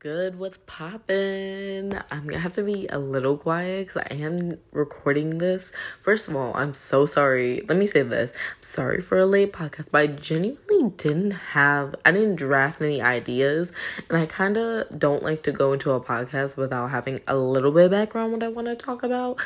good? 0.00 0.38
What's 0.38 0.56
poppin'? 0.66 2.00
I'm 2.10 2.24
gonna 2.24 2.38
have 2.38 2.54
to 2.54 2.62
be 2.62 2.86
a 2.88 2.98
little 2.98 3.36
quiet 3.36 3.86
because 3.86 4.02
I 4.10 4.14
am 4.14 4.52
recording 4.72 5.36
this. 5.36 5.72
First 6.00 6.26
of 6.26 6.34
all, 6.34 6.56
I'm 6.56 6.72
so 6.72 7.04
sorry. 7.04 7.60
Let 7.68 7.76
me 7.76 7.86
say 7.86 8.00
this. 8.00 8.32
I'm 8.32 8.62
sorry 8.62 9.02
for 9.02 9.18
a 9.18 9.26
late 9.26 9.52
podcast, 9.52 9.88
but 9.92 10.00
I 10.00 10.06
genuinely 10.06 10.94
didn't 10.96 11.32
have, 11.32 11.94
I 12.02 12.12
didn't 12.12 12.36
draft 12.36 12.80
any 12.80 13.02
ideas, 13.02 13.74
and 14.08 14.16
I 14.16 14.24
kind 14.24 14.56
of 14.56 14.98
don't 14.98 15.22
like 15.22 15.42
to 15.42 15.52
go 15.52 15.74
into 15.74 15.90
a 15.92 16.00
podcast 16.00 16.56
without 16.56 16.88
having 16.88 17.20
a 17.28 17.36
little 17.36 17.70
bit 17.70 17.84
of 17.84 17.90
background 17.90 18.32
what 18.32 18.42
I 18.42 18.48
want 18.48 18.68
to 18.68 18.76
talk 18.76 19.02
about. 19.02 19.38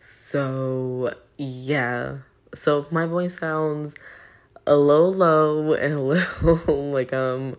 So, 0.00 1.14
yeah. 1.36 2.18
So 2.52 2.80
if 2.80 2.90
my 2.90 3.06
voice 3.06 3.38
sounds 3.38 3.94
a 4.66 4.74
little 4.74 5.12
low 5.12 5.72
and 5.74 5.94
a 5.94 6.00
little 6.00 6.90
like, 6.92 7.12
um, 7.12 7.58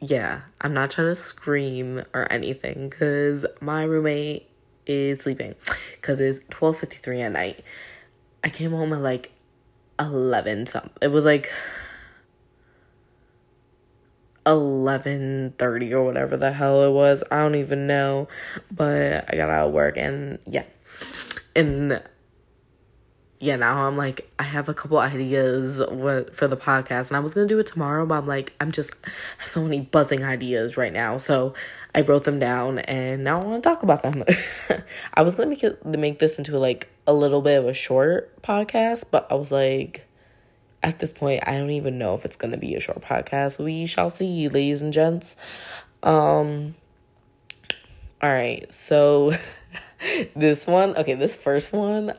yeah, 0.00 0.42
I'm 0.60 0.74
not 0.74 0.90
trying 0.90 1.08
to 1.08 1.14
scream 1.14 2.02
or 2.12 2.30
anything 2.30 2.88
because 2.88 3.46
my 3.60 3.84
roommate 3.84 4.48
is 4.86 5.22
sleeping 5.22 5.54
because 5.92 6.20
it's 6.20 6.40
12.53 6.50 7.20
at 7.22 7.32
night. 7.32 7.64
I 8.42 8.50
came 8.50 8.72
home 8.72 8.92
at 8.92 9.00
like 9.00 9.32
11 9.98 10.66
something. 10.66 10.92
It 11.00 11.08
was 11.08 11.24
like 11.24 11.50
11.30 14.46 15.92
or 15.92 16.04
whatever 16.04 16.36
the 16.36 16.52
hell 16.52 16.82
it 16.82 16.92
was. 16.92 17.24
I 17.30 17.38
don't 17.38 17.54
even 17.54 17.86
know. 17.86 18.28
But 18.70 19.32
I 19.32 19.36
got 19.36 19.50
out 19.50 19.68
of 19.68 19.72
work 19.72 19.96
and 19.96 20.38
yeah. 20.46 20.64
And 21.56 22.02
yeah, 23.40 23.56
now 23.56 23.86
I'm 23.86 23.96
like, 23.96 24.30
I 24.38 24.44
have 24.44 24.68
a 24.68 24.74
couple 24.74 24.98
ideas 24.98 25.82
what 25.90 26.34
for 26.34 26.48
the 26.48 26.56
podcast, 26.56 27.08
and 27.08 27.16
I 27.16 27.20
was 27.20 27.34
gonna 27.34 27.46
do 27.46 27.58
it 27.58 27.66
tomorrow, 27.66 28.06
but 28.06 28.14
I'm 28.14 28.26
like, 28.26 28.54
I'm 28.60 28.72
just 28.72 28.94
so 29.44 29.62
many 29.62 29.80
buzzing 29.80 30.24
ideas 30.24 30.76
right 30.76 30.92
now, 30.92 31.18
so 31.18 31.54
I 31.94 32.02
wrote 32.02 32.24
them 32.24 32.38
down, 32.38 32.78
and 32.80 33.24
now 33.24 33.40
I 33.40 33.44
want 33.44 33.62
to 33.62 33.68
talk 33.68 33.82
about 33.82 34.02
them. 34.02 34.24
I 35.14 35.22
was 35.22 35.34
gonna 35.34 35.50
make 35.50 35.64
it 35.64 35.84
make 35.84 36.20
this 36.20 36.38
into 36.38 36.58
like 36.58 36.88
a 37.06 37.12
little 37.12 37.42
bit 37.42 37.58
of 37.58 37.66
a 37.66 37.74
short 37.74 38.40
podcast, 38.42 39.06
but 39.10 39.26
I 39.30 39.34
was 39.34 39.52
like, 39.52 40.06
at 40.82 41.00
this 41.00 41.12
point, 41.12 41.42
I 41.46 41.58
don't 41.58 41.70
even 41.70 41.98
know 41.98 42.14
if 42.14 42.24
it's 42.24 42.36
gonna 42.36 42.56
be 42.56 42.74
a 42.76 42.80
short 42.80 43.02
podcast. 43.02 43.62
We 43.62 43.86
shall 43.86 44.10
see, 44.10 44.48
ladies 44.48 44.80
and 44.80 44.92
gents. 44.92 45.36
Um. 46.02 46.76
All 48.22 48.30
right, 48.30 48.72
so 48.72 49.36
this 50.34 50.66
one, 50.66 50.96
okay, 50.96 51.14
this 51.14 51.36
first 51.36 51.74
one, 51.74 52.14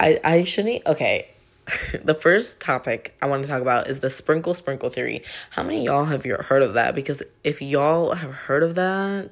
I 0.00 0.18
I 0.24 0.44
shouldn't 0.44 0.84
okay. 0.86 1.28
the 2.02 2.14
first 2.14 2.60
topic 2.60 3.14
I 3.22 3.26
want 3.26 3.44
to 3.44 3.50
talk 3.50 3.62
about 3.62 3.86
is 3.86 4.00
the 4.00 4.10
sprinkle 4.10 4.54
sprinkle 4.54 4.88
theory. 4.88 5.22
How 5.50 5.62
many 5.62 5.84
y'all 5.84 6.06
have 6.06 6.26
you 6.26 6.34
heard 6.34 6.62
of 6.62 6.74
that? 6.74 6.94
Because 6.94 7.22
if 7.44 7.62
y'all 7.62 8.14
have 8.14 8.32
heard 8.32 8.62
of 8.62 8.74
that, 8.74 9.30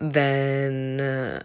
then 0.00 1.00
uh, 1.00 1.42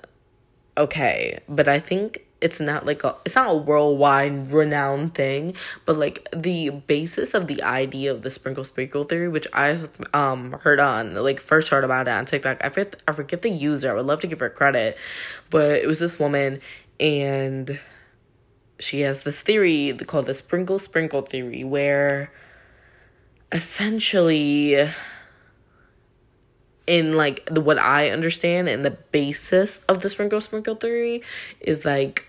okay. 0.77 1.39
But 1.47 1.67
I 1.67 1.79
think 1.79 2.25
it's 2.41 2.61
not 2.61 2.85
like 2.85 3.03
a 3.03 3.15
it's 3.25 3.35
not 3.35 3.51
a 3.51 3.55
worldwide 3.55 4.51
renowned 4.51 5.13
thing, 5.13 5.55
but 5.85 5.97
like 5.97 6.27
the 6.33 6.69
basis 6.69 7.33
of 7.33 7.47
the 7.47 7.61
idea 7.61 8.11
of 8.11 8.21
the 8.21 8.29
sprinkle 8.29 8.63
sprinkle 8.63 9.03
theory, 9.03 9.27
which 9.27 9.47
I 9.53 9.77
um 10.13 10.53
heard 10.61 10.79
on 10.79 11.15
like 11.15 11.39
first 11.41 11.69
heard 11.69 11.83
about 11.83 12.07
it 12.07 12.11
on 12.11 12.25
TikTok. 12.25 12.63
I 12.63 12.69
forget 12.69 13.03
I 13.07 13.11
forget 13.11 13.41
the 13.41 13.49
user. 13.49 13.91
I 13.91 13.93
would 13.93 14.05
love 14.05 14.21
to 14.21 14.27
give 14.27 14.39
her 14.39 14.49
credit, 14.49 14.97
but 15.49 15.71
it 15.71 15.87
was 15.87 15.99
this 15.99 16.17
woman 16.17 16.61
and 16.99 17.79
she 18.79 19.01
has 19.01 19.23
this 19.23 19.41
theory 19.41 19.97
called 20.07 20.25
the 20.25 20.33
sprinkle 20.33 20.79
sprinkle 20.79 21.21
theory 21.21 21.63
where 21.63 22.31
essentially 23.51 24.89
in 26.87 27.13
like 27.13 27.45
the 27.45 27.61
what 27.61 27.79
I 27.79 28.09
understand 28.09 28.67
and 28.69 28.83
the 28.83 28.91
basis 28.91 29.79
of 29.89 30.01
the 30.01 30.09
sprinkle 30.09 30.41
sprinkle 30.41 30.75
theory 30.75 31.23
is 31.59 31.85
like 31.85 32.25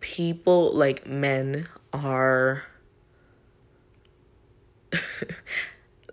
people 0.00 0.72
like 0.74 1.06
men 1.06 1.68
are 1.92 2.64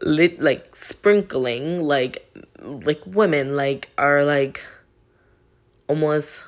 lit 0.01 0.41
like 0.41 0.75
sprinkling 0.75 1.81
like 1.83 2.25
like 2.61 3.01
women 3.05 3.55
like 3.55 3.89
are 3.97 4.23
like 4.23 4.61
almost 5.87 6.45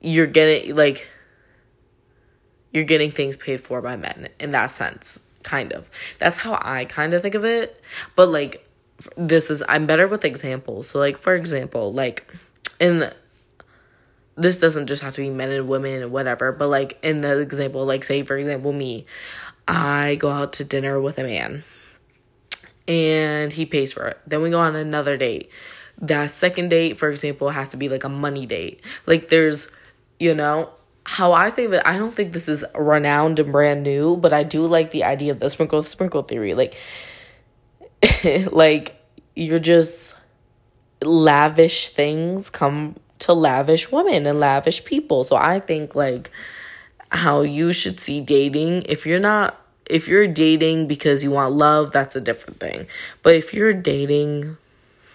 you're 0.00 0.26
getting 0.26 0.74
like 0.74 1.08
you're 2.72 2.84
getting 2.84 3.10
things 3.10 3.36
paid 3.36 3.60
for 3.60 3.80
by 3.80 3.96
men 3.96 4.28
in 4.38 4.52
that 4.52 4.70
sense 4.70 5.20
kind 5.42 5.72
of. 5.72 5.88
That's 6.18 6.38
how 6.38 6.58
i 6.60 6.84
kind 6.84 7.14
of 7.14 7.22
think 7.22 7.34
of 7.34 7.44
it. 7.44 7.80
But 8.14 8.28
like 8.28 8.68
this 9.16 9.50
is 9.50 9.62
i'm 9.68 9.86
better 9.86 10.08
with 10.08 10.24
examples. 10.24 10.88
So 10.88 10.98
like 10.98 11.18
for 11.18 11.34
example 11.34 11.92
like 11.92 12.26
in 12.80 13.10
this 14.36 14.58
doesn't 14.58 14.86
just 14.86 15.02
have 15.02 15.14
to 15.14 15.22
be 15.22 15.30
men 15.30 15.50
and 15.50 15.66
women 15.66 16.10
whatever 16.10 16.52
but 16.52 16.68
like 16.68 16.98
in 17.02 17.22
the 17.22 17.40
example 17.40 17.86
like 17.86 18.04
say 18.04 18.22
for 18.22 18.36
example 18.36 18.70
me 18.70 19.06
i 19.66 20.14
go 20.16 20.28
out 20.28 20.52
to 20.52 20.62
dinner 20.62 21.00
with 21.00 21.18
a 21.18 21.22
man 21.22 21.64
and 22.88 23.52
he 23.52 23.66
pays 23.66 23.92
for 23.92 24.06
it. 24.06 24.20
Then 24.26 24.42
we 24.42 24.50
go 24.50 24.60
on 24.60 24.76
another 24.76 25.16
date. 25.16 25.50
That 25.98 26.30
second 26.30 26.68
date 26.68 26.98
for 26.98 27.10
example 27.10 27.50
has 27.50 27.70
to 27.70 27.76
be 27.76 27.88
like 27.88 28.04
a 28.04 28.08
money 28.08 28.46
date. 28.46 28.80
Like 29.06 29.28
there's 29.28 29.68
you 30.18 30.34
know 30.34 30.70
how 31.04 31.32
I 31.32 31.50
think 31.50 31.70
that 31.70 31.86
I 31.86 31.96
don't 31.96 32.14
think 32.14 32.32
this 32.32 32.48
is 32.48 32.64
renowned 32.74 33.38
and 33.38 33.52
brand 33.52 33.84
new, 33.84 34.16
but 34.16 34.32
I 34.32 34.42
do 34.42 34.66
like 34.66 34.90
the 34.90 35.04
idea 35.04 35.30
of 35.32 35.38
the 35.38 35.48
sprinkle 35.48 35.82
sprinkle 35.84 36.22
theory. 36.22 36.54
Like 36.54 36.76
like 38.50 39.00
you're 39.34 39.60
just 39.60 40.16
lavish 41.02 41.90
things 41.90 42.50
come 42.50 42.96
to 43.20 43.32
lavish 43.32 43.92
women 43.92 44.26
and 44.26 44.40
lavish 44.40 44.84
people. 44.84 45.22
So 45.24 45.36
I 45.36 45.60
think 45.60 45.94
like 45.94 46.30
how 47.10 47.42
you 47.42 47.72
should 47.72 48.00
see 48.00 48.20
dating 48.20 48.82
if 48.88 49.06
you're 49.06 49.20
not 49.20 49.60
if 49.88 50.08
you're 50.08 50.26
dating 50.26 50.88
because 50.88 51.22
you 51.22 51.30
want 51.30 51.54
love, 51.54 51.92
that's 51.92 52.16
a 52.16 52.20
different 52.20 52.58
thing. 52.58 52.88
But 53.22 53.36
if 53.36 53.54
you're 53.54 53.72
dating 53.72 54.56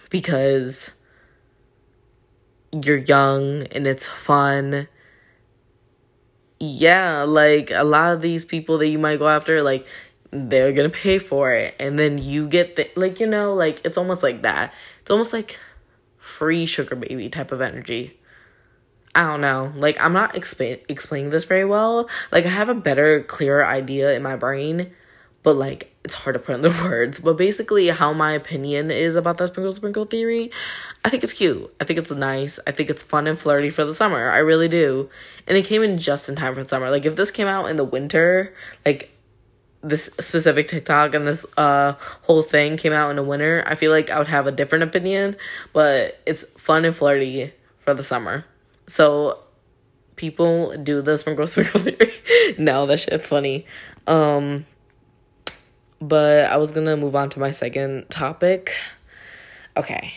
because 0.08 0.90
you're 2.72 2.96
young 2.96 3.64
and 3.64 3.86
it's 3.86 4.06
fun 4.06 4.88
yeah, 6.62 7.24
like 7.24 7.72
a 7.72 7.82
lot 7.82 8.14
of 8.14 8.22
these 8.22 8.44
people 8.44 8.78
that 8.78 8.88
you 8.88 8.96
might 8.96 9.18
go 9.18 9.28
after, 9.28 9.62
like 9.62 9.84
they're 10.30 10.72
gonna 10.72 10.88
pay 10.88 11.18
for 11.18 11.52
it, 11.52 11.74
and 11.80 11.98
then 11.98 12.18
you 12.18 12.46
get 12.46 12.76
the 12.76 12.88
like 12.94 13.18
you 13.18 13.26
know 13.26 13.52
like 13.54 13.80
it's 13.84 13.98
almost 13.98 14.22
like 14.22 14.42
that. 14.42 14.72
It's 15.00 15.10
almost 15.10 15.32
like 15.32 15.58
free 16.18 16.64
sugar 16.66 16.94
baby 16.94 17.28
type 17.28 17.50
of 17.50 17.60
energy. 17.60 18.16
I 19.12 19.22
don't 19.22 19.40
know. 19.40 19.72
Like 19.74 20.00
I'm 20.00 20.12
not 20.12 20.36
explain 20.36 20.78
explaining 20.88 21.30
this 21.30 21.44
very 21.44 21.64
well. 21.64 22.08
Like 22.30 22.46
I 22.46 22.50
have 22.50 22.68
a 22.68 22.74
better, 22.74 23.24
clearer 23.24 23.66
idea 23.66 24.12
in 24.12 24.22
my 24.22 24.36
brain, 24.36 24.92
but 25.42 25.56
like 25.56 25.91
it's 26.04 26.14
hard 26.14 26.34
to 26.34 26.40
put 26.40 26.56
into 26.56 26.70
words. 26.82 27.20
But 27.20 27.36
basically, 27.36 27.88
how 27.88 28.12
my 28.12 28.32
opinion 28.32 28.90
is 28.90 29.14
about 29.14 29.38
the 29.38 29.46
sprinkle 29.46 29.72
sprinkle 29.72 30.04
theory, 30.04 30.50
I 31.04 31.10
think 31.10 31.22
it's 31.22 31.32
cute. 31.32 31.72
I 31.80 31.84
think 31.84 31.98
it's 31.98 32.10
nice. 32.10 32.58
I 32.66 32.72
think 32.72 32.90
it's 32.90 33.02
fun 33.02 33.26
and 33.26 33.38
flirty 33.38 33.70
for 33.70 33.84
the 33.84 33.94
summer. 33.94 34.30
I 34.30 34.38
really 34.38 34.68
do. 34.68 35.08
And 35.46 35.56
it 35.56 35.64
came 35.64 35.82
in 35.82 35.98
just 35.98 36.28
in 36.28 36.36
time 36.36 36.54
for 36.54 36.62
the 36.62 36.68
summer. 36.68 36.90
Like 36.90 37.04
if 37.04 37.16
this 37.16 37.30
came 37.30 37.46
out 37.46 37.66
in 37.66 37.76
the 37.76 37.84
winter, 37.84 38.54
like 38.84 39.10
this 39.82 40.04
specific 40.20 40.68
TikTok 40.68 41.12
and 41.14 41.26
this 41.26 41.44
uh 41.56 41.94
whole 42.22 42.42
thing 42.42 42.76
came 42.76 42.92
out 42.92 43.10
in 43.10 43.16
the 43.16 43.24
winter, 43.24 43.64
I 43.66 43.74
feel 43.74 43.90
like 43.90 44.10
I 44.10 44.18
would 44.18 44.28
have 44.28 44.46
a 44.46 44.52
different 44.52 44.84
opinion. 44.84 45.36
But 45.72 46.20
it's 46.26 46.44
fun 46.56 46.84
and 46.84 46.94
flirty 46.94 47.52
for 47.78 47.94
the 47.94 48.04
summer. 48.04 48.44
So 48.88 49.38
people 50.16 50.76
do 50.78 51.00
the 51.00 51.16
sprinkle 51.16 51.46
sprinkle 51.48 51.80
theory. 51.80 52.12
no, 52.58 52.86
that 52.86 52.98
shit 53.00 53.22
funny. 53.22 53.66
Um 54.08 54.66
but 56.02 56.46
I 56.46 56.56
was 56.56 56.72
gonna 56.72 56.96
move 56.96 57.14
on 57.14 57.30
to 57.30 57.40
my 57.40 57.52
second 57.52 58.10
topic. 58.10 58.72
Okay. 59.76 60.12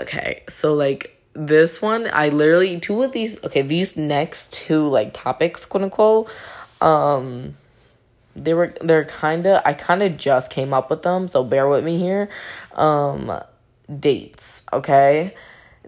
Okay, 0.00 0.42
so 0.48 0.74
like 0.74 1.16
this 1.34 1.82
one, 1.82 2.08
I 2.12 2.28
literally 2.28 2.78
two 2.80 3.02
of 3.02 3.12
these 3.12 3.42
okay, 3.44 3.62
these 3.62 3.96
next 3.96 4.52
two 4.52 4.88
like 4.88 5.12
topics, 5.12 5.66
quote 5.66 5.82
unquote, 5.82 6.30
um 6.80 7.56
they 8.34 8.54
were 8.54 8.74
they're 8.80 9.04
kinda 9.04 9.60
I 9.64 9.74
kinda 9.74 10.08
just 10.08 10.50
came 10.50 10.72
up 10.72 10.90
with 10.90 11.02
them, 11.02 11.28
so 11.28 11.42
bear 11.44 11.68
with 11.68 11.84
me 11.84 11.98
here. 11.98 12.28
Um 12.74 13.32
dates, 13.98 14.62
okay? 14.72 15.34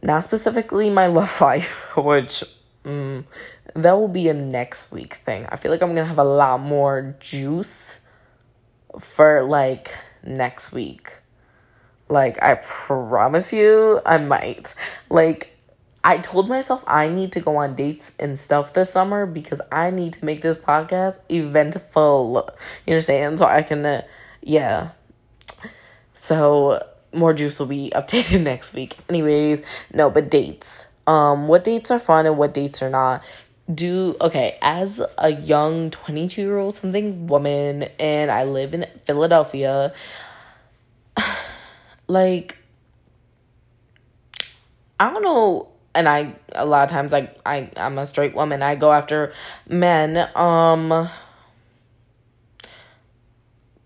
Not 0.02 0.24
specifically 0.24 0.90
my 0.90 1.06
love 1.18 1.40
life, 1.40 1.96
which 1.96 2.42
mm, 2.84 3.24
that 3.74 3.92
will 3.92 4.08
be 4.08 4.28
a 4.28 4.34
next 4.34 4.90
week 4.90 5.20
thing. 5.24 5.46
I 5.48 5.56
feel 5.56 5.70
like 5.70 5.82
I'm 5.82 5.90
gonna 5.90 6.04
have 6.06 6.18
a 6.18 6.24
lot 6.24 6.60
more 6.60 7.16
juice 7.20 7.98
for 8.98 9.42
like 9.42 9.90
next 10.22 10.72
week. 10.72 11.12
Like, 12.08 12.42
I 12.42 12.56
promise 12.56 13.52
you, 13.52 14.00
I 14.04 14.18
might. 14.18 14.74
Like, 15.08 15.56
I 16.02 16.18
told 16.18 16.48
myself 16.48 16.84
I 16.86 17.08
need 17.08 17.32
to 17.32 17.40
go 17.40 17.56
on 17.56 17.74
dates 17.74 18.12
and 18.18 18.38
stuff 18.38 18.74
this 18.74 18.90
summer 18.90 19.24
because 19.24 19.60
I 19.72 19.90
need 19.90 20.12
to 20.14 20.24
make 20.24 20.42
this 20.42 20.58
podcast 20.58 21.18
eventful. 21.30 22.50
You 22.86 22.92
understand? 22.92 23.38
So 23.38 23.46
I 23.46 23.62
can, 23.62 23.86
uh, 23.86 24.02
yeah. 24.42 24.90
So 26.12 26.86
more 27.12 27.32
juice 27.32 27.58
will 27.58 27.66
be 27.66 27.90
updated 27.94 28.42
next 28.42 28.74
week. 28.74 28.98
Anyways, 29.08 29.62
no, 29.92 30.10
but 30.10 30.30
dates. 30.30 30.88
Um, 31.06 31.48
what 31.48 31.64
dates 31.64 31.90
are 31.90 31.98
fun 31.98 32.26
and 32.26 32.36
what 32.36 32.52
dates 32.52 32.82
are 32.82 32.90
not. 32.90 33.22
Do 33.72 34.16
okay 34.20 34.58
as 34.60 35.00
a 35.16 35.30
young 35.30 35.90
twenty 35.90 36.28
two 36.28 36.42
year 36.42 36.58
old 36.58 36.76
something 36.76 37.26
woman, 37.26 37.84
and 37.98 38.30
I 38.30 38.44
live 38.44 38.74
in 38.74 38.86
Philadelphia. 39.04 39.94
like, 42.06 42.58
I 45.00 45.10
don't 45.10 45.22
know 45.22 45.68
and 45.94 46.08
I 46.08 46.34
a 46.52 46.66
lot 46.66 46.84
of 46.84 46.90
times 46.90 47.14
I 47.14 47.30
I 47.46 47.70
I'm 47.76 47.98
a 47.98 48.06
straight 48.06 48.34
woman. 48.34 48.62
I 48.62 48.74
go 48.74 48.92
after 48.92 49.32
men. 49.68 50.28
Um 50.36 51.08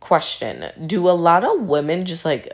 question. 0.00 0.64
Do 0.86 1.08
a 1.08 1.12
lot 1.12 1.44
of 1.44 1.62
women 1.62 2.06
just 2.06 2.24
like 2.24 2.52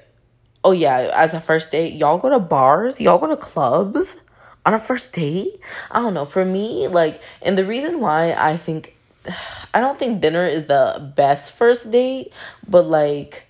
oh 0.64 0.72
yeah, 0.72 1.10
as 1.14 1.34
a 1.34 1.40
first 1.40 1.70
date, 1.72 1.94
y'all 1.94 2.18
go 2.18 2.30
to 2.30 2.38
bars, 2.38 2.98
y'all 2.98 3.18
go 3.18 3.26
to 3.28 3.36
clubs 3.36 4.16
on 4.64 4.74
a 4.74 4.80
first 4.80 5.12
date? 5.12 5.60
I 5.90 6.00
don't 6.00 6.14
know. 6.14 6.24
For 6.24 6.44
me, 6.44 6.88
like 6.88 7.20
and 7.42 7.56
the 7.56 7.64
reason 7.64 8.00
why 8.00 8.32
I 8.32 8.56
think 8.56 8.96
I 9.74 9.80
don't 9.80 9.98
think 9.98 10.20
dinner 10.20 10.46
is 10.46 10.66
the 10.66 11.12
best 11.16 11.52
first 11.52 11.90
date, 11.90 12.32
but 12.68 12.86
like 12.86 13.46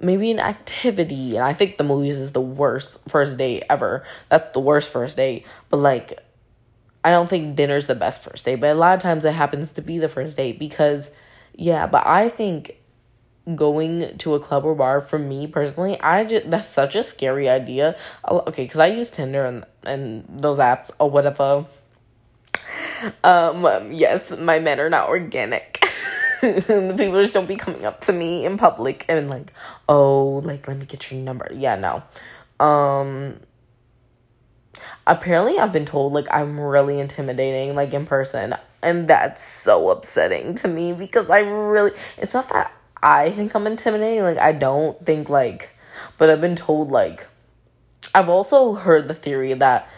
maybe 0.00 0.30
an 0.30 0.40
activity 0.40 1.36
and 1.36 1.44
i 1.44 1.52
think 1.52 1.76
the 1.76 1.84
movies 1.84 2.18
is 2.18 2.32
the 2.32 2.40
worst 2.40 2.98
first 3.08 3.36
date 3.36 3.62
ever 3.68 4.02
that's 4.28 4.46
the 4.52 4.60
worst 4.60 4.90
first 4.90 5.16
date 5.16 5.46
but 5.68 5.76
like 5.76 6.18
i 7.04 7.10
don't 7.10 7.28
think 7.28 7.54
dinner's 7.54 7.86
the 7.86 7.94
best 7.94 8.22
first 8.22 8.44
date 8.44 8.56
but 8.56 8.70
a 8.70 8.78
lot 8.78 8.94
of 8.94 9.00
times 9.00 9.24
it 9.24 9.32
happens 9.32 9.72
to 9.72 9.82
be 9.82 9.98
the 9.98 10.08
first 10.08 10.36
date 10.36 10.58
because 10.58 11.10
yeah 11.54 11.86
but 11.86 12.06
i 12.06 12.28
think 12.28 12.79
going 13.56 14.16
to 14.18 14.34
a 14.34 14.40
club 14.40 14.64
or 14.64 14.74
bar 14.74 15.00
for 15.00 15.18
me 15.18 15.46
personally 15.46 16.00
i 16.00 16.24
just 16.24 16.50
that's 16.50 16.68
such 16.68 16.94
a 16.94 17.02
scary 17.02 17.48
idea 17.48 17.96
okay 18.28 18.64
because 18.64 18.80
i 18.80 18.86
use 18.86 19.10
tinder 19.10 19.44
and 19.44 19.64
and 19.84 20.24
those 20.28 20.58
apps 20.58 20.90
or 20.98 21.10
whatever 21.10 21.64
um 23.24 23.64
yes 23.92 24.36
my 24.38 24.58
men 24.58 24.78
are 24.78 24.90
not 24.90 25.08
organic 25.08 25.80
the 26.40 26.94
people 26.96 27.20
just 27.20 27.34
don't 27.34 27.46
be 27.46 27.56
coming 27.56 27.84
up 27.84 28.00
to 28.00 28.14
me 28.14 28.46
in 28.46 28.56
public 28.56 29.04
and 29.10 29.28
like, 29.28 29.52
oh, 29.90 30.40
like 30.42 30.66
let 30.66 30.78
me 30.78 30.86
get 30.86 31.10
your 31.10 31.20
number. 31.20 31.50
Yeah, 31.54 31.76
no. 31.76 32.02
Um 32.64 33.40
apparently 35.06 35.58
I've 35.58 35.72
been 35.72 35.84
told 35.84 36.14
like 36.14 36.28
I'm 36.30 36.58
really 36.58 36.98
intimidating 36.98 37.74
like 37.74 37.92
in 37.92 38.06
person 38.06 38.54
and 38.82 39.06
that's 39.06 39.44
so 39.44 39.90
upsetting 39.90 40.54
to 40.56 40.68
me 40.68 40.92
because 40.94 41.28
I 41.28 41.40
really 41.40 41.92
it's 42.16 42.32
not 42.32 42.48
that 42.48 42.72
I 43.02 43.30
think 43.30 43.54
I'm 43.54 43.66
intimidating 43.66 44.22
like 44.22 44.38
I 44.38 44.52
don't 44.52 45.04
think 45.04 45.28
like 45.28 45.70
but 46.18 46.30
I've 46.30 46.40
been 46.40 46.56
told 46.56 46.90
like 46.90 47.26
I've 48.14 48.28
also 48.28 48.74
heard 48.74 49.08
the 49.08 49.14
theory 49.14 49.52
that 49.54 49.88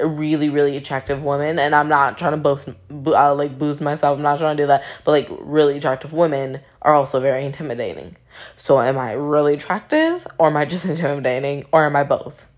really 0.00 0.48
really 0.48 0.76
attractive 0.76 1.22
women 1.22 1.58
and 1.58 1.76
i'm 1.76 1.88
not 1.88 2.18
trying 2.18 2.32
to 2.32 2.36
boast 2.36 2.68
uh, 2.90 3.34
like 3.34 3.56
boost 3.56 3.80
myself 3.80 4.16
i'm 4.16 4.22
not 4.22 4.38
trying 4.38 4.56
to 4.56 4.62
do 4.64 4.66
that 4.66 4.82
but 5.04 5.12
like 5.12 5.28
really 5.38 5.76
attractive 5.76 6.12
women 6.12 6.60
are 6.82 6.94
also 6.94 7.20
very 7.20 7.44
intimidating. 7.44 8.16
So 8.56 8.80
am 8.80 8.98
i 8.98 9.12
really 9.12 9.54
attractive 9.54 10.26
or 10.38 10.48
am 10.48 10.56
i 10.56 10.64
just 10.64 10.84
intimidating 10.88 11.64
or 11.72 11.86
am 11.86 11.94
i 11.94 12.02
both? 12.02 12.48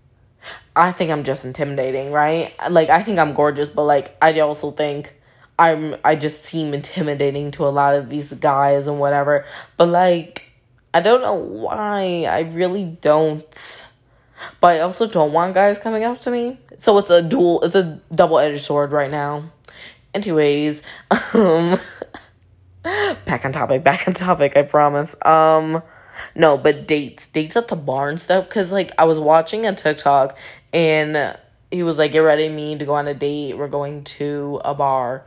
I 0.75 0.91
think 0.91 1.11
i'm 1.11 1.23
just 1.23 1.45
intimidating 1.45 2.11
right? 2.11 2.53
Like 2.69 2.89
i 2.89 3.03
think 3.03 3.19
i'm 3.19 3.33
gorgeous 3.33 3.69
but 3.69 3.83
like 3.83 4.17
i 4.21 4.39
also 4.39 4.71
think 4.71 5.13
i'm 5.59 5.95
i 6.03 6.15
just 6.15 6.43
seem 6.43 6.73
intimidating 6.73 7.51
to 7.51 7.65
a 7.65 7.69
lot 7.69 7.95
of 7.95 8.09
these 8.09 8.33
guys 8.33 8.87
and 8.87 8.99
whatever 8.99 9.45
but 9.77 9.87
like 9.87 10.51
i 10.93 10.99
don't 10.99 11.21
know 11.21 11.33
why 11.33 12.25
i 12.29 12.39
really 12.39 12.85
don't 12.85 13.85
but 14.59 14.75
I 14.75 14.79
also 14.79 15.07
don't 15.07 15.33
want 15.33 15.53
guys 15.53 15.77
coming 15.77 16.03
up 16.03 16.19
to 16.19 16.31
me. 16.31 16.57
So 16.77 16.97
it's 16.97 17.09
a 17.09 17.21
dual, 17.21 17.61
it's 17.63 17.75
a 17.75 17.99
double 18.13 18.39
edged 18.39 18.63
sword 18.63 18.91
right 18.91 19.11
now. 19.11 19.51
Anyways, 20.13 20.83
um, 21.33 21.79
back 22.83 23.45
on 23.45 23.51
topic, 23.51 23.83
back 23.83 24.07
on 24.07 24.13
topic, 24.13 24.55
I 24.55 24.63
promise. 24.63 25.15
Um, 25.25 25.81
no, 26.35 26.57
but 26.57 26.87
dates, 26.87 27.27
dates 27.27 27.55
at 27.55 27.67
the 27.67 27.75
bar 27.75 28.09
and 28.09 28.21
stuff. 28.21 28.49
Cause 28.49 28.71
like 28.71 28.91
I 28.97 29.05
was 29.05 29.19
watching 29.19 29.65
a 29.65 29.73
TikTok 29.73 30.37
and 30.71 31.37
he 31.71 31.83
was 31.83 31.97
like, 31.97 32.11
get 32.11 32.19
ready 32.19 32.49
me 32.49 32.77
to 32.77 32.85
go 32.85 32.93
on 32.93 33.07
a 33.07 33.13
date. 33.13 33.57
We're 33.57 33.67
going 33.67 34.03
to 34.03 34.61
a 34.63 34.75
bar. 34.75 35.25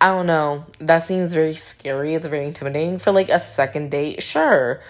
I 0.00 0.08
don't 0.08 0.26
know. 0.26 0.64
That 0.78 1.00
seems 1.00 1.32
very 1.32 1.54
scary. 1.54 2.14
It's 2.14 2.26
very 2.26 2.46
intimidating 2.46 2.98
for 2.98 3.10
like 3.10 3.28
a 3.28 3.40
second 3.40 3.90
date. 3.90 4.22
Sure 4.22 4.80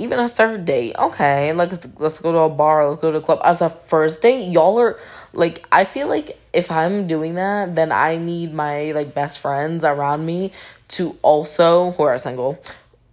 even 0.00 0.18
a 0.18 0.28
third 0.30 0.64
date. 0.64 0.96
Okay, 0.98 1.52
like 1.52 1.70
let's, 1.70 1.88
let's 1.98 2.20
go 2.20 2.32
to 2.32 2.38
a 2.38 2.48
bar, 2.48 2.88
let's 2.88 3.02
go 3.02 3.12
to 3.12 3.18
a 3.18 3.20
club. 3.20 3.40
As 3.44 3.60
a 3.60 3.68
first 3.68 4.22
date, 4.22 4.48
y'all 4.48 4.80
are 4.80 4.98
like 5.32 5.64
I 5.70 5.84
feel 5.84 6.08
like 6.08 6.38
if 6.52 6.70
I'm 6.70 7.06
doing 7.06 7.34
that, 7.34 7.76
then 7.76 7.92
I 7.92 8.16
need 8.16 8.52
my 8.54 8.92
like 8.92 9.14
best 9.14 9.38
friends 9.38 9.84
around 9.84 10.24
me 10.24 10.52
to 10.88 11.16
also 11.22 11.92
who 11.92 12.02
are 12.02 12.18
single 12.18 12.60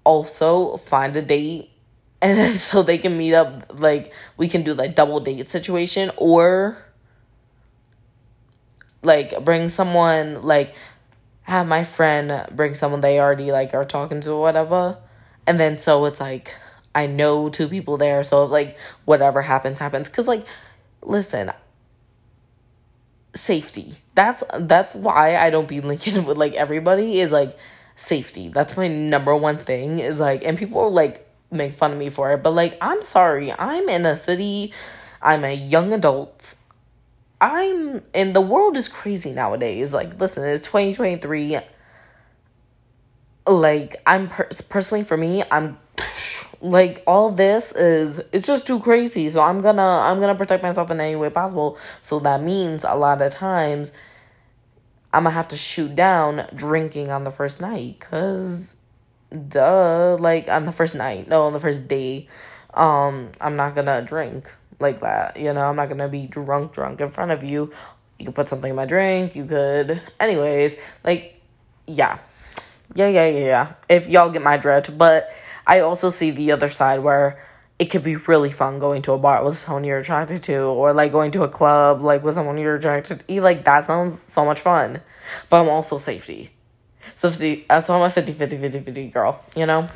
also 0.03 0.77
find 0.77 1.15
a 1.17 1.21
date 1.21 1.69
and 2.21 2.37
then 2.37 2.57
so 2.57 2.81
they 2.81 2.97
can 2.97 3.15
meet 3.17 3.33
up 3.33 3.79
like 3.79 4.11
we 4.37 4.47
can 4.47 4.63
do 4.63 4.73
like 4.73 4.95
double 4.95 5.19
date 5.19 5.47
situation 5.47 6.09
or 6.17 6.77
like 9.03 9.43
bring 9.45 9.69
someone 9.69 10.41
like 10.41 10.73
have 11.47 11.67
my 11.67 11.83
friend 11.83 12.45
bring 12.55 12.73
someone 12.73 13.01
they 13.01 13.19
already 13.19 13.51
like 13.51 13.73
are 13.73 13.85
talking 13.85 14.21
to 14.21 14.31
or 14.31 14.41
whatever 14.41 14.97
and 15.47 15.59
then 15.59 15.79
so 15.79 16.05
it's 16.05 16.19
like 16.19 16.53
I 16.97 17.05
know 17.05 17.49
two 17.49 17.67
people 17.67 17.97
there, 17.97 18.23
so 18.23 18.45
like 18.45 18.75
whatever 19.05 19.43
happens 19.43 19.77
happens 19.77 20.09
cuz 20.09 20.27
like 20.27 20.45
listen, 21.03 21.51
safety. 23.35 23.97
That's 24.15 24.43
that's 24.59 24.95
why 24.95 25.37
I 25.37 25.51
don't 25.51 25.67
be 25.67 25.79
linking 25.79 26.25
with 26.27 26.37
like 26.37 26.55
everybody 26.55 27.21
is 27.21 27.31
like 27.31 27.55
safety. 27.95 28.49
That's 28.49 28.75
my 28.75 28.87
number 28.87 29.35
one 29.35 29.59
thing 29.59 29.99
is 29.99 30.19
like 30.19 30.43
and 30.43 30.57
people 30.57 30.91
like 30.91 31.23
make 31.51 31.73
fun 31.73 31.91
of 31.91 31.99
me 31.99 32.09
for 32.09 32.31
it, 32.33 32.41
but 32.41 32.55
like 32.55 32.77
I'm 32.81 33.03
sorry. 33.03 33.53
I'm 33.53 33.87
in 33.87 34.07
a 34.07 34.17
city. 34.17 34.73
I'm 35.21 35.43
a 35.43 35.53
young 35.53 35.93
adult. 35.93 36.55
I'm 37.39 38.01
and 38.13 38.35
the 38.35 38.41
world 38.41 38.77
is 38.77 38.87
crazy 38.87 39.31
nowadays. 39.31 39.93
Like 39.93 40.19
listen, 40.19 40.43
it's 40.43 40.63
2023. 40.63 41.59
Like 43.45 43.95
I'm 44.05 44.27
per- 44.27 44.49
personally 44.69 45.03
for 45.03 45.17
me, 45.17 45.43
I'm 45.51 45.77
like 46.61 47.03
all 47.05 47.29
this 47.29 47.71
is 47.73 48.19
it's 48.31 48.47
just 48.47 48.65
too 48.65 48.79
crazy 48.79 49.29
so 49.29 49.41
i'm 49.41 49.61
gonna 49.61 49.81
i'm 49.81 50.19
gonna 50.19 50.33
protect 50.33 50.63
myself 50.63 50.89
in 50.89 50.99
any 50.99 51.15
way 51.15 51.29
possible 51.29 51.77
so 52.01 52.19
that 52.19 52.41
means 52.41 52.83
a 52.83 52.95
lot 52.95 53.21
of 53.21 53.31
times 53.31 53.91
i'm 55.13 55.23
gonna 55.23 55.35
have 55.35 55.47
to 55.47 55.55
shoot 55.55 55.95
down 55.95 56.47
drinking 56.55 57.11
on 57.11 57.23
the 57.25 57.31
first 57.31 57.61
night 57.61 57.97
because 57.99 58.75
duh 59.49 60.17
like 60.19 60.47
on 60.47 60.65
the 60.65 60.71
first 60.71 60.95
night 60.95 61.27
no 61.27 61.43
on 61.43 61.53
the 61.53 61.59
first 61.59 61.87
day 61.87 62.27
um 62.73 63.29
i'm 63.39 63.55
not 63.55 63.75
gonna 63.75 64.01
drink 64.01 64.51
like 64.79 65.01
that 65.01 65.37
you 65.37 65.51
know 65.53 65.61
i'm 65.61 65.75
not 65.75 65.89
gonna 65.89 66.07
be 66.07 66.27
drunk 66.27 66.73
drunk 66.73 67.01
in 67.01 67.09
front 67.09 67.31
of 67.31 67.43
you 67.43 67.71
you 68.19 68.25
could 68.25 68.35
put 68.35 68.49
something 68.49 68.69
in 68.69 68.75
my 68.75 68.85
drink 68.85 69.35
you 69.35 69.45
could 69.45 70.01
anyways 70.19 70.77
like 71.03 71.41
yeah 71.87 72.19
yeah 72.95 73.07
yeah 73.07 73.27
yeah 73.27 73.45
yeah 73.45 73.73
if 73.89 74.07
y'all 74.07 74.29
get 74.29 74.41
my 74.41 74.57
drift 74.57 74.97
but 74.97 75.31
I 75.67 75.81
also 75.81 76.09
see 76.09 76.31
the 76.31 76.53
other 76.53 76.69
side 76.69 77.03
where 77.03 77.43
it 77.77 77.87
could 77.87 78.03
be 78.03 78.15
really 78.15 78.51
fun 78.51 78.79
going 78.79 79.01
to 79.03 79.11
a 79.11 79.17
bar 79.17 79.43
with 79.43 79.57
someone 79.57 79.83
you're 79.83 79.99
attracted 79.99 80.41
to 80.43 80.59
or 80.59 80.93
like 80.93 81.11
going 81.11 81.31
to 81.33 81.43
a 81.43 81.49
club 81.49 82.01
like 82.01 82.23
with 82.23 82.35
someone 82.35 82.57
you're 82.57 82.75
attracted 82.75 83.27
to. 83.27 83.41
Like 83.41 83.65
that 83.65 83.85
sounds 83.85 84.19
so 84.19 84.45
much 84.45 84.61
fun. 84.61 85.01
But 85.49 85.61
I'm 85.61 85.69
also 85.69 85.97
safety. 85.97 86.51
So, 87.15 87.29
so 87.29 87.45
I'm 87.69 88.01
a 88.01 88.09
50 88.09 88.33
50 88.33 88.57
50 88.57 88.79
50 88.79 89.07
girl, 89.09 89.43
you 89.55 89.65
know? 89.65 89.89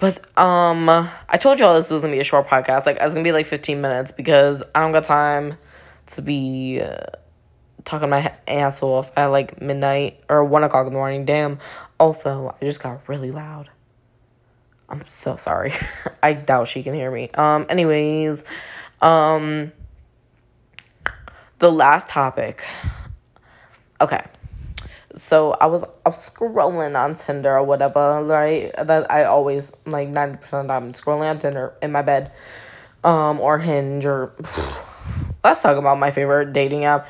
But 0.00 0.18
um 0.38 0.88
I 0.88 1.36
told 1.38 1.60
y'all 1.60 1.74
this 1.74 1.90
was 1.90 2.02
gonna 2.02 2.14
be 2.14 2.20
a 2.20 2.24
short 2.24 2.46
podcast. 2.48 2.86
Like 2.86 2.98
it's 3.00 3.14
gonna 3.14 3.24
be 3.24 3.32
like 3.32 3.46
15 3.46 3.80
minutes 3.80 4.12
because 4.12 4.62
I 4.74 4.80
don't 4.80 4.92
got 4.92 5.04
time 5.04 5.58
to 6.06 6.22
be 6.22 6.80
uh, 6.80 6.98
talking 7.84 8.08
my 8.08 8.32
ass 8.46 8.82
off 8.82 9.10
at 9.16 9.26
like 9.26 9.60
midnight 9.60 10.22
or 10.28 10.44
one 10.44 10.64
o'clock 10.64 10.86
in 10.86 10.92
the 10.92 10.98
morning. 10.98 11.24
Damn. 11.24 11.58
Also, 11.98 12.54
I 12.60 12.64
just 12.64 12.82
got 12.82 13.08
really 13.08 13.30
loud. 13.30 13.70
I'm 14.88 15.04
so 15.04 15.36
sorry. 15.36 15.72
I 16.22 16.32
doubt 16.32 16.68
she 16.68 16.82
can 16.82 16.94
hear 16.94 17.10
me. 17.10 17.30
Um, 17.34 17.66
anyways, 17.68 18.44
um, 19.02 19.72
the 21.58 21.70
last 21.70 22.08
topic. 22.08 22.64
Okay. 24.00 24.24
So 25.16 25.52
I 25.52 25.66
was 25.66 25.84
I 26.04 26.10
was 26.10 26.18
scrolling 26.18 26.98
on 26.98 27.14
Tinder 27.14 27.56
or 27.56 27.64
whatever, 27.64 28.22
right? 28.24 28.72
That 28.76 29.10
I 29.10 29.24
always 29.24 29.72
like 29.86 30.08
ninety 30.08 30.36
percent 30.38 30.62
of 30.62 30.66
the 30.68 30.74
time 30.74 30.92
scrolling 30.92 31.30
on 31.30 31.38
Tinder 31.38 31.74
in 31.82 31.92
my 31.92 32.02
bed. 32.02 32.30
um, 33.04 33.40
or 33.40 33.58
Hinge, 33.58 34.06
or 34.06 34.34
let's 35.44 35.62
talk 35.62 35.76
about 35.76 35.98
my 35.98 36.10
favorite 36.10 36.52
dating 36.52 36.84
app. 36.84 37.06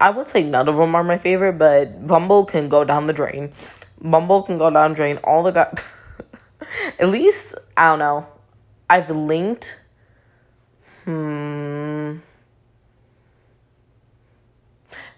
I 0.00 0.10
would 0.10 0.28
say 0.28 0.42
none 0.42 0.68
of 0.68 0.76
them 0.76 0.94
are 0.94 1.04
my 1.04 1.18
favorite, 1.18 1.58
but 1.58 2.06
Bumble 2.06 2.44
can 2.44 2.68
go 2.68 2.84
down 2.84 3.06
the 3.06 3.12
drain. 3.12 3.52
Bumble 4.00 4.42
can 4.42 4.58
go 4.58 4.70
down 4.70 4.94
drain. 4.94 5.18
All 5.18 5.42
the 5.42 5.50
guys, 5.52 5.84
at 6.98 7.08
least 7.08 7.54
I 7.76 7.90
don't 7.90 7.98
know. 7.98 8.26
I've 8.88 9.10
linked. 9.10 9.78
Hmm. 11.04 11.39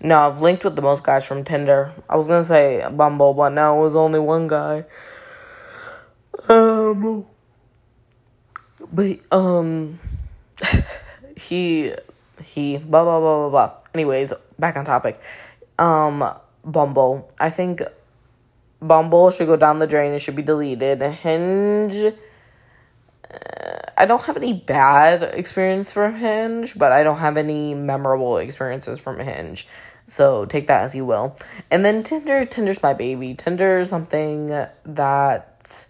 No, 0.05 0.27
I've 0.27 0.41
linked 0.41 0.65
with 0.65 0.75
the 0.75 0.83
most 0.83 1.05
guys 1.05 1.25
from 1.25 1.45
Tinder. 1.45 1.93
I 2.11 2.17
was 2.17 2.27
gonna 2.27 2.43
say 2.43 2.85
Bumble, 2.91 3.35
but 3.35 3.51
no, 3.51 3.79
it 3.79 3.85
was 3.85 3.95
only 3.95 4.19
one 4.19 4.49
guy. 4.49 4.85
Um, 6.49 7.25
but 8.93 9.21
um, 9.31 10.01
he 11.37 11.95
he 12.43 12.79
blah 12.79 13.05
blah 13.05 13.21
blah 13.21 13.49
blah 13.49 13.51
blah. 13.51 13.75
Anyways, 13.95 14.33
back 14.59 14.77
on 14.77 14.85
topic. 14.85 15.21
Um, 15.79 16.29
Bumble. 16.65 17.29
I 17.39 17.51
think 17.51 17.83
Bumble 18.81 19.31
should 19.31 19.47
go 19.47 19.57
down 19.57 19.79
the 19.79 19.87
drain. 19.87 20.13
It 20.15 20.19
should 20.19 20.35
be 20.35 20.43
deleted. 20.43 21.01
Hinge. 21.01 22.13
Uh, 23.33 23.79
I 23.97 24.05
don't 24.07 24.23
have 24.23 24.37
any 24.37 24.53
bad 24.53 25.23
experience 25.23 25.93
from 25.93 26.17
Hinge, 26.17 26.77
but 26.77 26.91
I 26.91 27.05
don't 27.05 27.19
have 27.19 27.37
any 27.37 27.73
memorable 27.75 28.39
experiences 28.39 28.99
from 28.99 29.21
Hinge. 29.21 29.69
So 30.07 30.45
take 30.45 30.67
that 30.67 30.83
as 30.83 30.95
you 30.95 31.05
will. 31.05 31.37
And 31.71 31.85
then 31.85 32.03
Tinder, 32.03 32.45
Tinder's 32.45 32.83
my 32.83 32.93
baby. 32.93 33.35
Tinder 33.35 33.79
is 33.79 33.91
something 33.91 34.49
that 34.85 35.87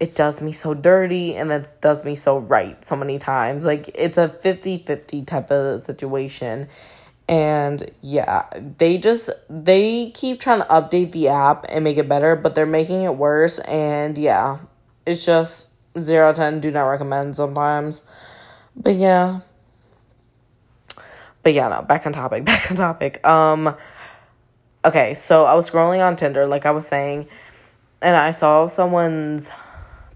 it 0.00 0.14
does 0.14 0.42
me 0.42 0.52
so 0.52 0.74
dirty 0.74 1.34
and 1.34 1.50
that 1.50 1.74
does 1.80 2.04
me 2.04 2.14
so 2.14 2.38
right 2.38 2.84
so 2.84 2.96
many 2.96 3.18
times. 3.18 3.64
Like 3.64 3.90
it's 3.94 4.18
a 4.18 4.28
50-50 4.28 5.26
type 5.26 5.50
of 5.50 5.82
situation. 5.82 6.68
And 7.26 7.90
yeah, 8.02 8.46
they 8.78 8.98
just 8.98 9.30
they 9.48 10.10
keep 10.10 10.40
trying 10.40 10.60
to 10.60 10.66
update 10.66 11.12
the 11.12 11.28
app 11.28 11.64
and 11.68 11.82
make 11.82 11.96
it 11.96 12.08
better, 12.08 12.36
but 12.36 12.54
they're 12.54 12.66
making 12.66 13.02
it 13.02 13.16
worse 13.16 13.58
and 13.60 14.18
yeah, 14.18 14.58
it's 15.06 15.24
just 15.24 15.70
0 15.98 16.34
10 16.34 16.60
do 16.60 16.70
not 16.70 16.82
recommend 16.82 17.36
sometimes. 17.36 18.06
But 18.76 18.96
yeah, 18.96 19.40
but 21.44 21.54
yeah, 21.54 21.68
no, 21.68 21.82
back 21.82 22.06
on 22.06 22.12
topic, 22.12 22.44
back 22.46 22.70
on 22.70 22.76
topic. 22.76 23.24
Um 23.24 23.76
okay, 24.84 25.14
so 25.14 25.44
I 25.44 25.54
was 25.54 25.70
scrolling 25.70 26.04
on 26.04 26.16
Tinder 26.16 26.46
like 26.46 26.66
I 26.66 26.72
was 26.72 26.88
saying 26.88 27.28
and 28.02 28.16
I 28.16 28.32
saw 28.32 28.66
someone's 28.66 29.50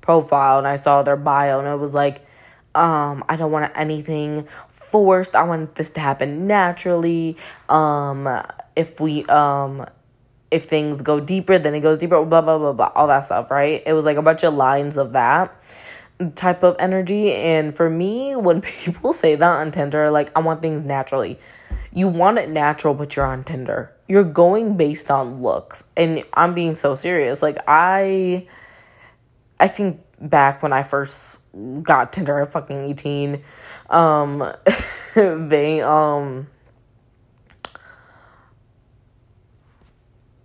profile 0.01 0.59
and 0.59 0.67
I 0.67 0.77
saw 0.77 1.03
their 1.03 1.17
bio 1.17 1.61
and 1.61 1.69
it 1.69 1.77
was 1.77 1.95
like 1.95 2.27
um 2.75 3.23
I 3.29 3.37
don't 3.37 3.53
want 3.53 3.71
anything 3.77 4.49
forced. 4.69 5.37
I 5.37 5.45
want 5.45 5.77
this 5.77 5.91
to 5.91 6.01
happen 6.01 6.47
naturally. 6.47 7.37
Um 7.69 8.29
if 8.75 8.99
we 8.99 9.25
um 9.27 9.87
if 10.51 10.65
things 10.65 11.03
go 11.03 11.21
deeper, 11.21 11.59
then 11.59 11.75
it 11.75 11.81
goes 11.81 11.99
deeper, 11.99 12.25
blah 12.25 12.41
blah 12.41 12.59
blah 12.59 12.73
blah, 12.73 12.91
all 12.95 13.07
that 13.07 13.27
stuff, 13.27 13.51
right? 13.51 13.83
It 13.87 13.93
was 13.93 14.07
like 14.07 14.17
a 14.17 14.23
bunch 14.23 14.45
of 14.45 14.55
lines 14.55 14.97
of 14.97 15.13
that 15.13 15.55
type 16.35 16.63
of 16.63 16.77
energy. 16.79 17.33
And 17.33 17.77
for 17.77 17.89
me, 17.89 18.35
when 18.37 18.61
people 18.63 19.13
say 19.13 19.35
that 19.35 19.61
on 19.61 19.71
Tinder, 19.71 20.11
like, 20.11 20.31
I 20.37 20.41
want 20.41 20.63
things 20.63 20.83
naturally. 20.83 21.39
You 21.93 22.09
want 22.09 22.39
it 22.39 22.49
natural, 22.51 22.95
but 22.95 23.17
you're 23.17 23.27
on 23.27 23.45
Tinder. 23.45 23.95
You're 24.07 24.25
going 24.25 24.77
based 24.77 25.11
on 25.11 25.43
looks. 25.43 25.85
And 25.97 26.25
I'm 26.35 26.55
being 26.55 26.75
so 26.75 26.95
serious. 26.95 27.43
Like, 27.43 27.59
I. 27.67 28.47
I 29.61 29.67
think 29.67 30.01
back 30.21 30.63
when 30.63 30.73
I 30.73 30.85
first 30.85 31.41
got 31.83 32.13
Tinder 32.13 32.39
at 32.39 32.53
fucking 32.53 32.85
18, 32.91 33.43
um, 33.91 34.53
they, 35.17 35.81
um, 35.81 36.47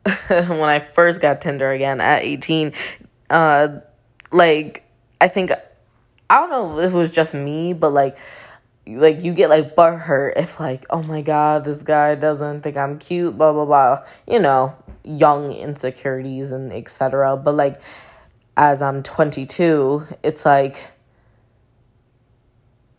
when 0.28 0.64
I 0.64 0.80
first 0.80 1.22
got 1.22 1.42
Tinder 1.42 1.72
again 1.72 2.02
at 2.02 2.24
18, 2.24 2.74
uh, 3.30 3.68
like, 4.32 4.83
I 5.24 5.30
think 5.30 5.54
I 6.30 6.36
don't 6.36 6.50
know 6.50 6.80
if 6.80 6.92
it 6.92 6.98
was 6.98 7.10
just 7.10 7.34
me, 7.34 7.72
but 7.72 7.94
like 7.94 8.18
like 8.86 9.24
you 9.24 9.34
get 9.34 9.50
like 9.50 9.74
butt 9.74 9.98
hurt 9.98 10.34
if 10.36 10.60
like 10.60 10.86
oh 10.90 11.02
my 11.04 11.22
god 11.22 11.64
this 11.64 11.84
guy 11.84 12.16
doesn't 12.16 12.60
think 12.64 12.76
I'm 12.76 13.00
cute 13.00 13.38
blah 13.38 13.54
blah 13.54 13.64
blah 13.64 14.06
you 14.28 14.40
know 14.40 14.76
young 15.06 15.50
insecurities 15.50 16.52
and 16.52 16.74
etc. 16.74 17.38
But 17.38 17.56
like 17.56 17.82
as 18.58 18.82
I'm 18.82 19.02
22, 19.02 20.04
it's 20.24 20.46
like 20.46 20.92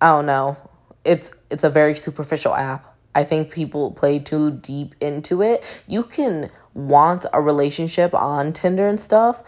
I 0.01 0.09
don't 0.09 0.25
know. 0.25 0.57
It's 1.05 1.35
it's 1.51 1.63
a 1.63 1.71
very 1.71 1.95
superficial 1.95 2.55
app. 2.55 2.87
I 3.15 3.23
think 3.23 3.53
people 3.53 3.91
play 3.91 4.19
too 4.19 4.51
deep 4.51 4.95
into 5.03 5.43
it. 5.43 5.83
You 5.87 6.05
can 6.05 6.51
want 6.73 7.27
a 7.35 7.43
relationship 7.43 8.15
on 8.15 8.55
Tinder 8.55 8.89
and 8.89 8.99
stuff, 8.99 9.43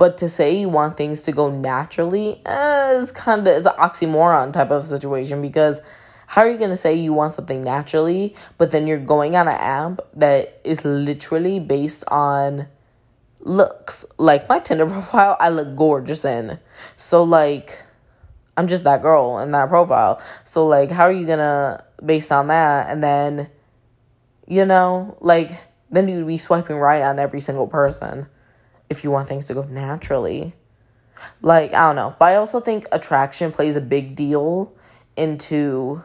but 0.00 0.16
to 0.16 0.30
say 0.30 0.56
you 0.58 0.70
want 0.70 0.96
things 0.96 1.20
to 1.20 1.30
go 1.30 1.50
naturally 1.50 2.40
eh, 2.46 2.92
is 2.92 3.12
kind 3.12 3.46
of 3.46 3.54
is 3.54 3.66
an 3.66 3.74
oxymoron 3.74 4.50
type 4.50 4.70
of 4.70 4.86
situation 4.86 5.42
because 5.42 5.82
how 6.26 6.40
are 6.40 6.48
you 6.48 6.56
going 6.56 6.70
to 6.70 6.76
say 6.76 6.94
you 6.94 7.12
want 7.12 7.34
something 7.34 7.60
naturally, 7.60 8.34
but 8.56 8.70
then 8.70 8.86
you're 8.86 8.96
going 8.96 9.36
on 9.36 9.46
an 9.46 9.58
app 9.58 10.00
that 10.14 10.58
is 10.64 10.86
literally 10.86 11.60
based 11.60 12.02
on 12.08 12.66
looks? 13.40 14.06
Like 14.16 14.48
my 14.48 14.58
Tinder 14.60 14.86
profile, 14.90 15.36
I 15.38 15.50
look 15.50 15.76
gorgeous 15.76 16.24
in. 16.24 16.58
So, 16.96 17.22
like, 17.22 17.82
I'm 18.56 18.68
just 18.68 18.84
that 18.84 19.02
girl 19.02 19.38
in 19.40 19.50
that 19.50 19.68
profile. 19.68 20.18
So, 20.44 20.66
like, 20.66 20.90
how 20.90 21.04
are 21.04 21.12
you 21.12 21.26
going 21.26 21.40
to, 21.40 21.84
based 22.02 22.32
on 22.32 22.46
that, 22.46 22.88
and 22.88 23.02
then, 23.02 23.50
you 24.46 24.64
know, 24.64 25.18
like, 25.20 25.50
then 25.90 26.08
you'd 26.08 26.26
be 26.26 26.38
swiping 26.38 26.76
right 26.76 27.02
on 27.02 27.18
every 27.18 27.42
single 27.42 27.66
person 27.66 28.28
if 28.90 29.04
you 29.04 29.10
want 29.10 29.28
things 29.28 29.46
to 29.46 29.54
go 29.54 29.62
naturally. 29.62 30.52
Like, 31.40 31.72
I 31.72 31.86
don't 31.86 31.96
know. 31.96 32.14
But 32.18 32.26
I 32.26 32.36
also 32.36 32.60
think 32.60 32.86
attraction 32.92 33.52
plays 33.52 33.76
a 33.76 33.80
big 33.80 34.16
deal 34.16 34.74
into 35.16 36.02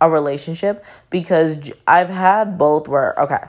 a 0.00 0.10
relationship 0.10 0.84
because 1.10 1.72
I've 1.86 2.08
had 2.08 2.58
both 2.58 2.88
where, 2.88 3.14
okay, 3.18 3.44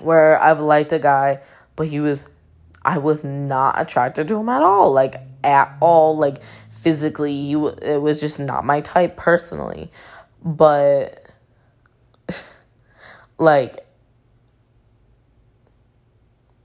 where 0.00 0.40
I've 0.42 0.60
liked 0.60 0.92
a 0.92 0.98
guy, 0.98 1.40
but 1.76 1.86
he 1.88 2.00
was, 2.00 2.24
I 2.82 2.98
was 2.98 3.22
not 3.22 3.80
attracted 3.80 4.26
to 4.28 4.36
him 4.38 4.48
at 4.48 4.62
all. 4.62 4.92
Like, 4.92 5.16
at 5.44 5.76
all. 5.80 6.16
Like, 6.16 6.42
physically, 6.70 7.42
he, 7.42 7.52
it 7.52 8.00
was 8.00 8.20
just 8.20 8.40
not 8.40 8.64
my 8.64 8.80
type 8.80 9.16
personally. 9.16 9.90
But, 10.42 11.26
like, 13.38 13.86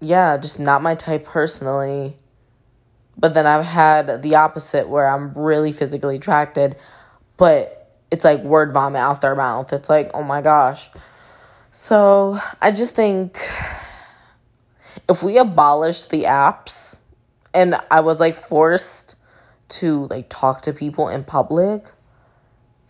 yeah, 0.05 0.37
just 0.37 0.59
not 0.59 0.83
my 0.83 0.95
type 0.95 1.25
personally. 1.25 2.15
But 3.17 3.33
then 3.33 3.47
I've 3.47 3.65
had 3.65 4.21
the 4.21 4.35
opposite 4.35 4.89
where 4.89 5.07
I'm 5.07 5.33
really 5.33 5.71
physically 5.71 6.17
attracted, 6.17 6.75
but 7.37 7.91
it's 8.11 8.23
like 8.23 8.43
word 8.43 8.73
vomit 8.73 8.99
out 8.99 9.21
their 9.21 9.35
mouth. 9.35 9.73
It's 9.73 9.89
like, 9.89 10.11
oh 10.13 10.23
my 10.23 10.41
gosh. 10.41 10.89
So 11.71 12.37
I 12.61 12.71
just 12.71 12.95
think 12.95 13.37
if 15.09 15.23
we 15.23 15.37
abolish 15.37 16.05
the 16.05 16.23
apps 16.23 16.97
and 17.53 17.75
I 17.89 18.01
was 18.01 18.19
like 18.19 18.35
forced 18.35 19.17
to 19.67 20.07
like 20.07 20.27
talk 20.29 20.61
to 20.63 20.73
people 20.73 21.09
in 21.09 21.23
public, 21.23 21.85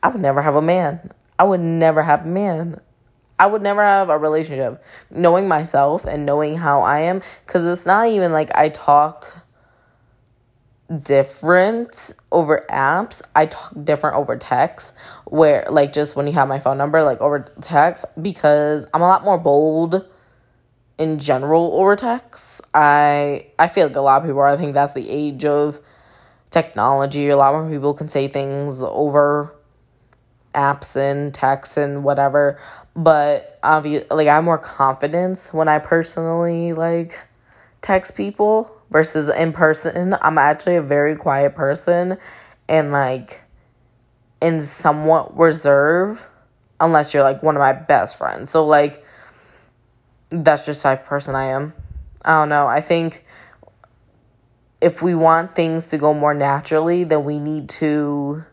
I 0.03 0.09
would 0.09 0.21
never 0.21 0.41
have 0.41 0.55
a 0.55 0.61
man. 0.61 1.11
I 1.39 1.43
would 1.43 1.61
never 1.61 2.03
have 2.03 2.25
a 2.25 2.29
man. 2.29 2.81
I 3.37 3.47
would 3.47 3.61
never 3.61 3.83
have 3.83 4.09
a 4.09 4.17
relationship 4.17 4.83
knowing 5.09 5.47
myself 5.47 6.05
and 6.05 6.25
knowing 6.25 6.57
how 6.57 6.81
I 6.81 7.01
am 7.01 7.21
cuz 7.47 7.65
it's 7.65 7.85
not 7.85 8.07
even 8.07 8.31
like 8.31 8.49
I 8.55 8.69
talk 8.69 9.45
different 11.01 12.13
over 12.31 12.63
apps. 12.69 13.21
I 13.35 13.47
talk 13.47 13.73
different 13.83 14.17
over 14.17 14.37
text 14.37 14.95
where 15.25 15.65
like 15.69 15.93
just 15.93 16.15
when 16.15 16.27
you 16.27 16.33
have 16.33 16.47
my 16.47 16.59
phone 16.59 16.77
number 16.77 17.03
like 17.03 17.19
over 17.21 17.51
text 17.61 18.05
because 18.21 18.87
I'm 18.93 19.01
a 19.01 19.07
lot 19.07 19.23
more 19.23 19.37
bold 19.37 20.05
in 20.97 21.19
general 21.19 21.71
over 21.73 21.95
text. 21.95 22.61
I 22.73 23.47
I 23.59 23.67
feel 23.67 23.87
like 23.87 23.95
a 23.95 24.01
lot 24.01 24.21
of 24.21 24.27
people 24.27 24.39
are, 24.39 24.47
I 24.47 24.57
think 24.57 24.73
that's 24.73 24.93
the 24.93 25.09
age 25.09 25.45
of 25.45 25.79
technology. 26.51 27.29
A 27.29 27.37
lot 27.37 27.53
more 27.53 27.69
people 27.69 27.93
can 27.93 28.07
say 28.07 28.27
things 28.27 28.81
over 28.83 29.54
apps 30.55 30.95
and 30.95 31.33
texts 31.33 31.77
and 31.77 32.03
whatever. 32.03 32.59
But 32.95 33.59
obviously 33.61 34.07
like 34.09 34.27
i 34.27 34.35
have 34.35 34.43
more 34.43 34.57
confidence 34.59 35.51
when 35.51 35.67
i 35.67 35.79
personally 35.79 36.71
like 36.71 37.19
text 37.81 38.15
people 38.15 38.71
versus 38.89 39.29
in 39.29 39.53
person. 39.53 40.15
I'm 40.21 40.37
actually 40.37 40.75
a 40.75 40.81
very 40.81 41.15
quiet 41.15 41.55
person 41.55 42.17
and 42.67 42.91
like 42.91 43.41
in 44.41 44.61
somewhat 44.61 45.37
reserve 45.37 46.25
unless 46.79 47.13
you're 47.13 47.23
like 47.23 47.43
one 47.43 47.55
of 47.55 47.59
my 47.59 47.73
best 47.73 48.17
friends. 48.17 48.51
So 48.51 48.65
like 48.65 49.05
that's 50.29 50.65
just 50.65 50.81
type 50.81 51.05
person 51.05 51.35
i 51.35 51.45
am. 51.45 51.73
I 52.23 52.39
don't 52.39 52.49
know. 52.49 52.67
I 52.67 52.81
think 52.81 53.23
if 54.81 55.01
we 55.01 55.13
want 55.15 55.55
things 55.55 55.87
to 55.89 55.97
go 55.97 56.13
more 56.13 56.33
naturally, 56.33 57.03
then 57.03 57.23
we 57.23 57.39
need 57.39 57.69
to 57.69 58.43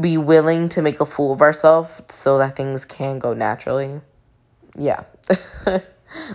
be 0.00 0.16
willing 0.16 0.68
to 0.70 0.82
make 0.82 1.00
a 1.00 1.06
fool 1.06 1.32
of 1.32 1.40
ourselves 1.40 2.02
so 2.08 2.38
that 2.38 2.56
things 2.56 2.84
can 2.84 3.18
go 3.18 3.32
naturally. 3.32 4.00
Yeah. 4.76 5.04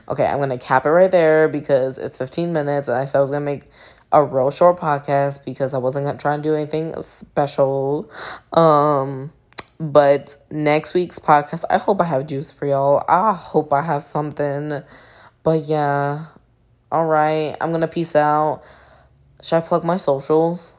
okay, 0.07 0.25
I'm 0.25 0.37
going 0.37 0.49
to 0.49 0.57
cap 0.57 0.85
it 0.85 0.89
right 0.89 1.11
there 1.11 1.49
because 1.49 1.97
it's 1.97 2.17
15 2.17 2.53
minutes 2.53 2.87
and 2.87 2.97
I 2.97 3.05
said 3.05 3.17
I 3.17 3.21
was 3.21 3.31
going 3.31 3.41
to 3.41 3.45
make 3.45 3.69
a 4.11 4.23
real 4.23 4.51
short 4.51 4.79
podcast 4.79 5.45
because 5.45 5.73
I 5.73 5.77
wasn't 5.77 6.07
to 6.07 6.21
try 6.21 6.33
and 6.33 6.41
do 6.41 6.55
anything 6.55 6.99
special. 7.01 8.09
Um 8.53 9.31
but 9.79 10.35
next 10.51 10.93
week's 10.93 11.19
podcast, 11.19 11.63
I 11.69 11.77
hope 11.77 12.01
I 12.01 12.03
have 12.03 12.27
juice 12.27 12.51
for 12.51 12.65
y'all. 12.65 13.03
I 13.07 13.33
hope 13.33 13.71
I 13.71 13.81
have 13.81 14.03
something. 14.03 14.83
But 15.41 15.61
yeah. 15.61 16.25
All 16.91 17.05
right, 17.05 17.55
I'm 17.61 17.69
going 17.69 17.81
to 17.81 17.87
peace 17.87 18.15
out. 18.15 18.61
Should 19.41 19.57
I 19.57 19.61
plug 19.61 19.85
my 19.85 19.95
socials? 19.95 20.73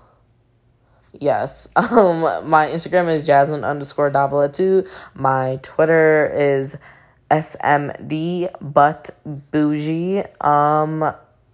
Yes. 1.18 1.68
Um, 1.76 2.20
my 2.48 2.66
Instagram 2.68 3.12
is 3.12 3.26
Jasmine 3.26 3.64
underscore 3.64 4.10
Davila 4.10 4.48
two. 4.48 4.86
My 5.14 5.58
Twitter 5.62 6.30
is 6.32 6.78
SMD 7.30 8.50
but 8.60 9.10
bougie. 9.26 10.22
Um, 10.40 11.02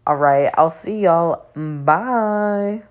all 0.07 0.17
right. 0.17 0.51
I'll 0.57 0.71
see 0.71 1.01
y'all. 1.03 1.47
Bye. 1.55 2.83